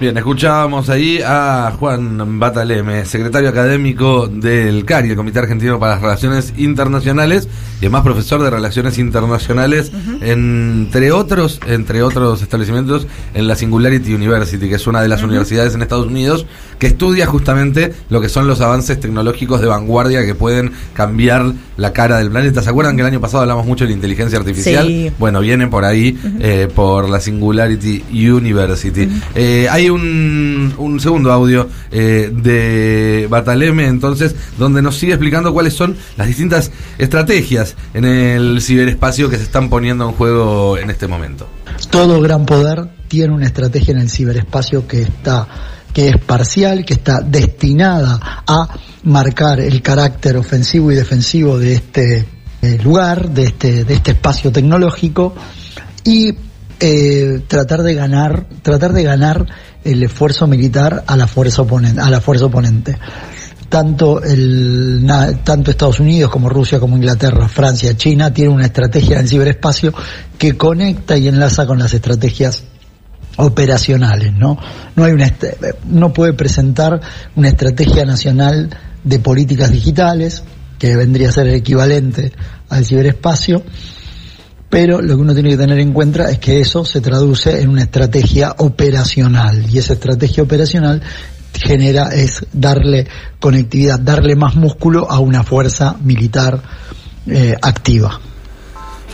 Bien, 0.00 0.16
escuchábamos 0.16 0.90
ahí 0.90 1.20
a 1.24 1.72
Juan 1.78 2.40
Bataleme, 2.40 3.04
secretario 3.04 3.48
académico 3.48 4.26
del 4.26 4.84
CARI, 4.84 5.10
el 5.10 5.16
Comité 5.16 5.38
Argentino 5.38 5.78
para 5.78 5.92
las 5.92 6.02
Relaciones 6.02 6.52
Internacionales, 6.56 7.48
y 7.80 7.84
además 7.84 8.02
profesor 8.02 8.42
de 8.42 8.50
Relaciones 8.50 8.98
Internacionales, 8.98 9.92
entre 10.20 11.12
otros, 11.12 11.60
entre 11.68 12.02
otros 12.02 12.42
establecimientos, 12.42 13.06
en 13.34 13.46
la 13.46 13.54
Singularity 13.54 14.12
University, 14.12 14.68
que 14.68 14.74
es 14.74 14.86
una 14.88 15.00
de 15.00 15.06
las 15.06 15.22
universidades 15.22 15.76
en 15.76 15.82
Estados 15.82 16.08
Unidos 16.08 16.44
que 16.80 16.88
estudia 16.88 17.26
justamente 17.26 17.94
lo 18.10 18.20
que 18.20 18.28
son 18.28 18.48
los 18.48 18.60
avances 18.60 18.98
tecnológicos 18.98 19.60
de 19.60 19.68
vanguardia 19.68 20.26
que 20.26 20.34
pueden 20.34 20.72
cambiar 20.94 21.52
la 21.76 21.92
cara 21.92 22.18
del 22.18 22.30
planeta. 22.30 22.62
¿Se 22.62 22.70
acuerdan 22.70 22.96
que 22.96 23.02
el 23.02 23.08
año 23.08 23.20
pasado 23.20 23.42
hablamos 23.42 23.66
mucho 23.66 23.84
de 23.84 23.90
la 23.90 23.96
inteligencia 23.96 24.38
artificial? 24.38 25.12
Bueno, 25.18 25.40
viene 25.40 25.66
por 25.66 25.84
ahí, 25.84 26.18
eh, 26.40 26.68
por 26.74 27.08
la 27.08 27.20
Singularity 27.20 28.04
University. 28.10 29.08
Eh, 29.34 29.68
hay 29.70 29.90
un, 29.90 30.74
un 30.76 31.00
segundo 31.00 31.32
audio 31.32 31.68
eh, 31.90 32.30
de 32.32 33.26
Bataleme, 33.28 33.86
entonces, 33.86 34.34
donde 34.58 34.82
nos 34.82 34.96
sigue 34.96 35.12
explicando 35.12 35.52
cuáles 35.52 35.74
son 35.74 35.96
las 36.16 36.26
distintas 36.26 36.70
estrategias 36.98 37.76
en 37.92 38.04
el 38.04 38.60
ciberespacio 38.60 39.28
que 39.28 39.36
se 39.36 39.44
están 39.44 39.68
poniendo 39.68 40.08
en 40.08 40.12
juego 40.12 40.78
en 40.78 40.90
este 40.90 41.06
momento. 41.06 41.46
Todo 41.90 42.20
gran 42.20 42.46
poder 42.46 42.88
tiene 43.08 43.34
una 43.34 43.46
estrategia 43.46 43.92
en 43.92 44.00
el 44.00 44.10
ciberespacio 44.10 44.86
que 44.86 45.02
está 45.02 45.48
que 45.94 46.08
es 46.08 46.18
parcial, 46.18 46.84
que 46.84 46.94
está 46.94 47.20
destinada 47.20 48.18
a 48.46 48.68
marcar 49.04 49.60
el 49.60 49.82
carácter 49.82 50.36
ofensivo 50.36 50.90
y 50.90 50.94
defensivo 50.96 51.58
de 51.58 51.74
este 51.74 52.26
eh, 52.62 52.78
lugar, 52.82 53.30
de 53.30 53.44
este, 53.44 53.84
de 53.84 53.94
este 53.94 54.12
espacio 54.12 54.50
tecnológico 54.50 55.34
y 56.04 56.34
eh, 56.80 57.42
tratar 57.46 57.82
de 57.82 57.94
ganar, 57.94 58.46
tratar 58.62 58.92
de 58.92 59.02
ganar 59.02 59.46
el 59.84 60.02
esfuerzo 60.02 60.46
militar 60.46 61.04
a 61.06 61.16
la 61.16 61.26
fuerza 61.26 61.62
oponente, 61.62 62.00
a 62.00 62.10
la 62.10 62.20
fuerza 62.20 62.46
oponente. 62.46 62.96
Tanto, 63.68 64.22
el, 64.22 65.04
tanto 65.42 65.70
Estados 65.70 66.00
Unidos 66.00 66.30
como 66.30 66.48
Rusia, 66.48 66.78
como 66.78 66.96
Inglaterra, 66.96 67.48
Francia, 67.48 67.96
China 67.96 68.32
tienen 68.32 68.54
una 68.54 68.66
estrategia 68.66 69.18
en 69.18 69.26
ciberespacio 69.26 69.92
que 70.38 70.56
conecta 70.56 71.16
y 71.16 71.28
enlaza 71.28 71.66
con 71.66 71.78
las 71.78 71.92
estrategias 71.92 72.64
operacionales, 73.36 74.32
¿no? 74.32 74.56
No 74.94 75.04
hay 75.04 75.12
una 75.12 75.32
no 75.88 76.12
puede 76.12 76.34
presentar 76.34 77.00
una 77.34 77.48
estrategia 77.48 78.04
nacional 78.04 78.70
de 79.04 79.18
políticas 79.18 79.70
digitales 79.70 80.42
que 80.78 80.96
vendría 80.96 81.28
a 81.28 81.32
ser 81.32 81.46
el 81.46 81.54
equivalente 81.54 82.32
al 82.68 82.84
ciberespacio, 82.84 83.62
pero 84.68 85.00
lo 85.00 85.14
que 85.14 85.22
uno 85.22 85.34
tiene 85.34 85.50
que 85.50 85.56
tener 85.56 85.78
en 85.78 85.92
cuenta 85.92 86.30
es 86.30 86.38
que 86.38 86.60
eso 86.60 86.84
se 86.84 87.00
traduce 87.00 87.60
en 87.60 87.68
una 87.68 87.82
estrategia 87.82 88.56
operacional 88.58 89.64
y 89.70 89.78
esa 89.78 89.92
estrategia 89.92 90.42
operacional 90.42 91.00
genera 91.52 92.08
es 92.08 92.44
darle 92.52 93.06
conectividad, 93.38 94.00
darle 94.00 94.34
más 94.34 94.56
músculo 94.56 95.08
a 95.08 95.20
una 95.20 95.44
fuerza 95.44 95.96
militar 96.02 96.60
eh, 97.26 97.56
activa. 97.62 98.20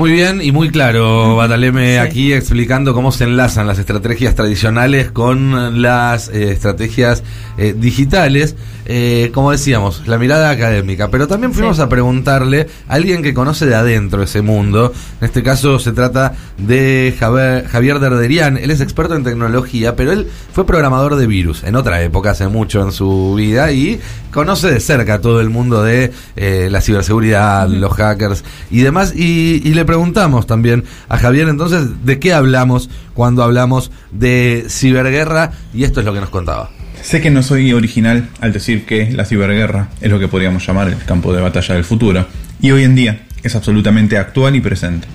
Muy 0.01 0.13
bien 0.13 0.41
y 0.41 0.51
muy 0.51 0.71
claro, 0.71 1.37
Bataleme 1.37 1.99
aquí 1.99 2.33
explicando 2.33 2.95
cómo 2.95 3.13
se 3.13 3.25
enlazan 3.25 3.67
las 3.67 3.79
estrategias 3.79 4.35
tradicionales 4.35 5.11
con 5.11 5.83
las 5.83 6.31
eh, 6.31 6.53
estrategias 6.53 7.23
eh, 7.59 7.75
digitales. 7.77 8.57
Eh, 8.93 9.31
como 9.33 9.53
decíamos, 9.53 10.09
la 10.09 10.19
mirada 10.19 10.51
académica, 10.51 11.11
pero 11.11 11.29
también 11.29 11.53
fuimos 11.53 11.79
a 11.79 11.89
preguntarle 11.89 12.67
a 12.89 12.95
alguien 12.95 13.23
que 13.23 13.35
conoce 13.35 13.67
de 13.67 13.77
adentro 13.77 14.23
ese 14.23 14.43
mundo. 14.43 14.93
En 15.21 15.27
este 15.27 15.45
caso 15.45 15.79
se 15.79 15.93
trata 15.93 16.33
de 16.57 17.15
Javier, 17.17 17.69
Javier 17.69 18.01
Derderian. 18.01 18.57
Él 18.57 18.71
es 18.71 18.81
experto 18.81 19.15
en 19.15 19.23
tecnología, 19.23 19.95
pero 19.95 20.11
él 20.11 20.27
fue 20.53 20.67
programador 20.67 21.17
de 21.17 21.29
virus 21.29 21.63
en 21.63 21.77
otra 21.77 22.03
época, 22.03 22.31
hace 22.31 22.49
mucho 22.49 22.83
en 22.83 22.91
su 22.91 23.35
vida, 23.37 23.71
y 23.71 24.01
conoce 24.33 24.73
de 24.73 24.81
cerca 24.81 25.21
todo 25.21 25.41
el 25.41 25.51
mundo 25.51 25.85
de 25.85 26.11
la 26.37 26.81
ciberseguridad, 26.81 27.69
los 27.69 27.93
hackers 27.93 28.43
y 28.73 28.81
demás. 28.81 29.13
Y, 29.15 29.61
y 29.63 29.75
le 29.75 29.85
preguntamos 29.91 30.47
también 30.47 30.85
a 31.09 31.19
Javier 31.19 31.49
entonces 31.49 32.05
de 32.05 32.21
qué 32.21 32.33
hablamos 32.33 32.89
cuando 33.13 33.43
hablamos 33.43 33.91
de 34.13 34.67
ciberguerra, 34.69 35.51
y 35.75 35.83
esto 35.83 35.99
es 35.99 36.07
lo 36.07 36.15
que 36.15 36.21
nos 36.21 36.31
contaba. 36.31 36.71
Sé 37.03 37.21
que 37.21 37.29
no 37.29 37.43
soy 37.43 37.73
original 37.73 38.29
al 38.41 38.53
decir 38.53 38.87
que 38.87 39.11
la 39.11 39.25
ciberguerra 39.25 39.89
es 40.01 40.09
lo 40.09 40.21
que 40.21 40.29
podríamos 40.29 40.65
llamar 40.65 40.87
el 40.87 40.97
campo 40.99 41.33
de 41.33 41.43
batalla 41.43 41.75
del 41.75 41.83
futuro, 41.83 42.25
y 42.61 42.71
hoy 42.71 42.85
en 42.85 42.95
día 42.95 43.23
es 43.43 43.57
absolutamente 43.57 44.17
actual 44.17 44.55
y 44.55 44.61
presente. 44.61 45.09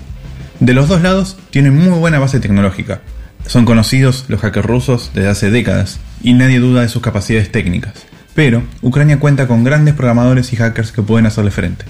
De 0.60 0.74
los 0.74 0.89
dos 0.89 1.01
lados 1.01 1.38
tienen 1.51 1.74
muy 1.74 1.98
buena 1.98 2.20
base 2.20 2.41
tecnológica. 2.41 3.00
Son 3.48 3.63
conocidos 3.63 4.25
los 4.27 4.41
hackers 4.41 4.65
rusos 4.65 5.12
desde 5.13 5.29
hace 5.29 5.51
décadas, 5.51 6.01
y 6.22 6.34
nadie 6.34 6.60
duda 6.60 6.82
de 6.82 6.89
sus 6.89 7.01
capacidades 7.01 7.50
técnicas. 7.50 7.94
Pero 8.34 8.62
Ucrania 8.82 9.22
cuenta 9.22 9.48
con 9.48 9.63
grandes 9.63 9.94
programadores 9.94 10.51
y 10.51 10.58
hackers 10.58 10.91
que 10.91 11.01
pueden 11.01 11.27
hacerle 11.27 11.51
frente. 11.51 11.86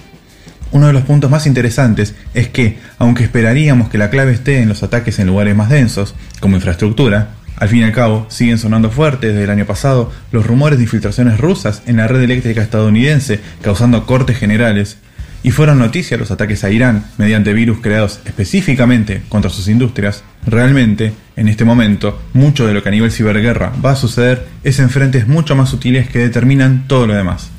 Uno 0.76 0.88
de 0.88 0.94
los 0.94 1.04
puntos 1.04 1.32
más 1.32 1.48
interesantes 1.48 2.16
es 2.34 2.50
que, 2.50 2.78
aunque 2.98 3.24
esperaríamos 3.24 3.88
que 3.88 3.98
la 3.98 4.10
clave 4.10 4.34
esté 4.34 4.60
en 4.60 4.68
los 4.68 4.84
ataques 4.84 5.20
en 5.20 5.28
lugares 5.28 5.56
más 5.56 5.70
densos, 5.70 6.16
como 6.42 6.58
infraestructura, 6.58 7.30
Al 7.56 7.70
fin 7.70 7.80
y 7.80 7.84
al 7.84 7.94
cabo, 7.94 8.26
siguen 8.28 8.58
sonando 8.58 8.92
fuertes 8.92 9.32
desde 9.32 9.46
el 9.46 9.50
año 9.50 9.66
pasado 9.66 10.12
los 10.34 10.46
rumores 10.46 10.78
de 10.78 10.84
infiltraciones 10.84 11.40
rusas 11.40 11.82
en 11.86 11.96
la 11.96 12.10
red 12.10 12.22
eléctrica 12.22 12.62
estadounidense, 12.62 13.40
causando 13.62 14.06
cortes 14.06 14.38
generales, 14.38 14.98
y 15.44 15.52
fueron 15.52 15.80
noticias 15.80 16.20
los 16.20 16.32
ataques 16.32 16.66
a 16.66 16.72
Irán 16.72 17.06
mediante 17.18 17.54
virus 17.54 17.80
creados 17.80 18.20
específicamente 18.26 19.24
contra 19.30 19.50
sus 19.50 19.70
industrias, 19.70 20.26
realmente, 20.46 21.14
en 21.38 21.48
este 21.48 21.64
momento, 21.64 22.22
mucho 22.34 22.68
de 22.68 22.74
lo 22.74 22.84
que 22.84 22.90
a 22.90 22.92
nivel 22.92 23.14
ciberguerra 23.14 23.72
va 23.84 23.92
a 23.92 23.96
suceder 23.96 24.46
es 24.66 24.80
en 24.80 24.90
frentes 24.90 25.26
mucho 25.26 25.56
más 25.56 25.70
sutiles 25.70 26.10
que 26.10 26.20
determinan 26.20 26.90
todo 26.90 27.08
lo 27.08 27.16
demás. 27.16 27.55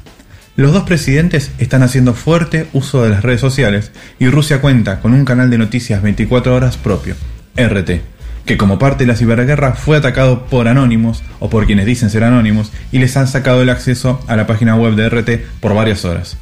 Los 0.57 0.73
dos 0.73 0.85
presidentes 0.85 1.51
están 1.59 1.83
haciendo 1.83 2.15
fuerte 2.15 2.67
uso 2.73 3.03
de 3.03 3.11
las 3.11 3.23
redes 3.23 3.43
sociales 3.43 3.93
y 4.19 4.29
Rusia 4.29 4.63
cuenta 4.63 5.01
con 5.01 5.13
un 5.13 5.27
canal 5.27 5.51
de 5.51 5.59
noticias 5.59 6.01
24 6.01 6.55
horas 6.55 6.79
propio, 6.79 7.15
RT, 7.57 8.01
que 8.47 8.57
como 8.57 8.79
parte 8.79 9.05
de 9.05 9.09
la 9.09 9.17
ciberguerra 9.17 9.75
fue 9.75 9.99
atacado 9.99 10.47
por 10.47 10.67
anónimos 10.67 11.23
o 11.41 11.51
por 11.51 11.67
quienes 11.67 11.85
dicen 11.85 12.09
ser 12.09 12.25
anónimos 12.25 12.73
y 12.91 13.01
les 13.01 13.19
han 13.19 13.29
sacado 13.29 13.61
el 13.61 13.69
acceso 13.69 14.19
a 14.29 14.37
la 14.37 14.47
página 14.47 14.77
web 14.77 14.95
de 14.95 15.11
RT 15.11 15.61
por 15.61 15.75
varias 15.75 16.07
horas. 16.07 16.39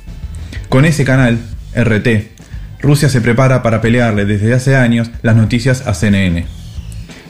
Con 0.68 0.84
ese 0.84 1.04
canal, 1.04 1.40
RT, 1.74 2.06
Rusia 2.80 3.08
se 3.08 3.20
prepara 3.20 3.64
para 3.64 3.80
pelearle 3.80 4.26
desde 4.26 4.54
hace 4.54 4.76
años 4.76 5.10
las 5.22 5.34
noticias 5.34 5.88
a 5.88 5.94
CNN. 5.94 6.46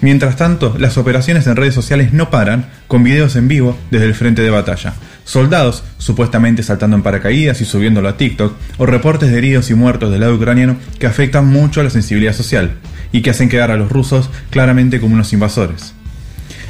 Mientras 0.01 0.37
tanto, 0.37 0.77
las 0.79 0.99
operaciones 0.99 1.47
en 1.47 1.57
redes 1.57 1.75
sociales 1.75 2.13
no 2.13 2.31
paran, 2.31 2.67
con 2.89 3.03
videos 3.03 3.37
en 3.37 3.49
vivo 3.49 3.79
desde 3.91 4.07
el 4.07 4.15
frente 4.15 4.43
de 4.43 4.51
batalla. 4.51 4.95
Soldados 5.25 5.83
supuestamente 5.99 6.63
saltando 6.63 6.97
en 6.97 7.03
paracaídas 7.03 7.61
y 7.61 7.65
subiéndolo 7.65 8.09
a 8.09 8.17
TikTok, 8.17 8.55
o 8.79 8.87
reportes 8.87 9.31
de 9.31 9.39
heridos 9.39 9.71
y 9.71 9.75
muertos 9.75 10.11
del 10.11 10.21
lado 10.21 10.35
ucraniano 10.35 10.77
que 10.99 11.07
afectan 11.07 11.47
mucho 11.47 11.81
a 11.81 11.85
la 11.85 11.91
sensibilidad 11.91 12.35
social, 12.35 12.73
y 13.13 13.23
que 13.23 13.31
hacen 13.31 13.49
quedar 13.49 13.71
a 13.71 13.77
los 13.77 13.91
rusos 13.91 14.29
claramente 14.51 15.01
como 15.01 15.15
unos 15.15 15.33
invasores. 15.33 15.95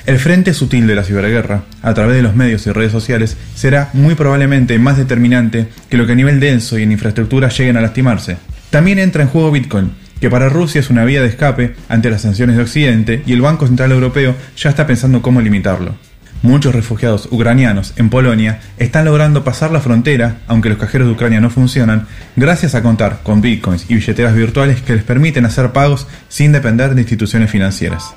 El 0.07 0.19
frente 0.19 0.53
sutil 0.53 0.87
de 0.87 0.95
la 0.95 1.03
ciberguerra, 1.03 1.63
a 1.81 1.95
través 1.95 2.17
de 2.17 2.23
los 2.23 2.37
medios 2.37 2.67
y 2.67 2.73
redes 2.73 2.93
sociales, 2.93 3.39
será 3.55 3.89
muy 3.95 4.15
probablemente 4.15 4.79
más 4.79 4.99
determinante 4.99 5.69
que 5.89 5.97
lo 5.97 6.05
que 6.05 6.13
a 6.13 6.17
nivel 6.17 6.41
denso 6.41 6.79
y 6.79 6.83
en 6.83 6.93
infraestructura 6.93 7.49
lleguen 7.49 7.79
a 7.79 7.81
lastimarse. 7.81 8.37
También 8.69 8.99
entra 8.99 9.23
en 9.23 9.31
juego 9.31 9.51
Bitcoin, 9.51 9.93
que 10.25 10.31
para 10.31 10.49
Rusia 10.49 10.81
es 10.81 10.89
una 10.89 11.05
vía 11.05 11.21
de 11.21 11.29
escape 11.29 11.75
ante 11.87 12.09
las 12.09 12.23
sanciones 12.23 12.57
de 12.57 12.63
Occidente 12.63 13.23
y 13.27 13.35
el 13.35 13.43
Banco 13.43 13.67
Central 13.67 13.93
Europeo 13.93 14.35
ya 14.57 14.71
está 14.71 14.87
pensando 14.87 15.21
cómo 15.21 15.43
limitarlo. 15.43 15.97
Muchos 16.41 16.75
refugiados 16.75 17.29
ucranianos 17.31 17.93
en 17.97 18.09
Polonia 18.09 18.63
están 18.79 19.05
logrando 19.05 19.45
pasar 19.45 19.71
la 19.71 19.83
frontera, 19.83 20.39
aunque 20.47 20.71
los 20.71 20.79
cajeros 20.79 21.09
de 21.09 21.13
Ucrania 21.13 21.43
no 21.43 21.51
funcionan, 21.51 22.07
gracias 22.37 22.75
a 22.75 22.83
contar 22.83 23.21
con 23.23 23.43
bitcoins 23.43 23.85
y 23.91 23.97
billeteras 23.97 24.35
virtuales 24.35 24.81
que 24.81 24.95
les 24.95 25.05
permiten 25.05 25.45
hacer 25.45 25.73
pagos 25.73 26.07
sin 26.31 26.53
depender 26.53 26.95
de 26.95 27.03
instituciones 27.03 27.51
financieras. 27.51 28.15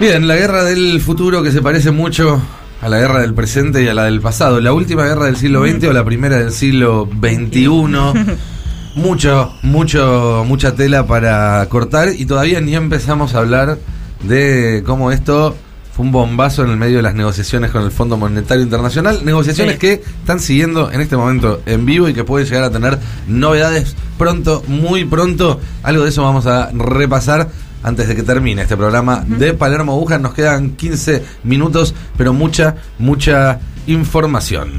Bien, 0.00 0.26
la 0.26 0.36
guerra 0.36 0.64
del 0.64 1.02
futuro 1.02 1.42
que 1.42 1.52
se 1.52 1.60
parece 1.60 1.90
mucho 1.90 2.40
a 2.80 2.88
la 2.88 2.98
guerra 2.98 3.20
del 3.20 3.34
presente 3.34 3.82
y 3.82 3.88
a 3.88 3.92
la 3.92 4.04
del 4.04 4.22
pasado. 4.22 4.58
La 4.58 4.72
última 4.72 5.04
guerra 5.04 5.26
del 5.26 5.36
siglo 5.36 5.66
XX 5.66 5.88
o 5.88 5.92
la 5.92 6.06
primera 6.06 6.38
del 6.38 6.52
siglo 6.52 7.06
XXI. 7.20 8.38
Mucho, 8.98 9.54
mucho, 9.62 10.44
mucha 10.44 10.74
tela 10.74 11.06
para 11.06 11.64
cortar 11.68 12.08
y 12.18 12.26
todavía 12.26 12.60
ni 12.60 12.74
empezamos 12.74 13.32
a 13.32 13.38
hablar 13.38 13.78
de 14.24 14.82
cómo 14.84 15.12
esto 15.12 15.54
fue 15.94 16.04
un 16.04 16.10
bombazo 16.10 16.64
en 16.64 16.70
el 16.70 16.76
medio 16.76 16.96
de 16.96 17.02
las 17.04 17.14
negociaciones 17.14 17.70
con 17.70 17.84
el 17.84 17.92
Fondo 17.92 18.16
Monetario 18.16 18.64
Internacional. 18.64 19.20
Negociaciones 19.24 19.74
Sí. 19.74 19.78
que 19.78 19.92
están 20.20 20.40
siguiendo 20.40 20.90
en 20.90 21.00
este 21.00 21.16
momento 21.16 21.62
en 21.66 21.86
vivo 21.86 22.08
y 22.08 22.12
que 22.12 22.24
pueden 22.24 22.48
llegar 22.48 22.64
a 22.64 22.70
tener 22.72 22.98
novedades 23.28 23.94
pronto, 24.18 24.64
muy 24.66 25.04
pronto. 25.04 25.60
Algo 25.84 26.02
de 26.02 26.08
eso 26.10 26.24
vamos 26.24 26.46
a 26.46 26.70
repasar 26.72 27.48
antes 27.84 28.08
de 28.08 28.16
que 28.16 28.24
termine 28.24 28.62
este 28.62 28.76
programa 28.76 29.24
de 29.28 29.54
Palermo 29.54 29.92
Aguja. 29.92 30.18
Nos 30.18 30.34
quedan 30.34 30.70
15 30.72 31.22
minutos, 31.44 31.94
pero 32.16 32.32
mucha, 32.32 32.74
mucha 32.98 33.60
información. 33.86 34.72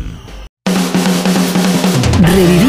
Reviví 2.22 2.69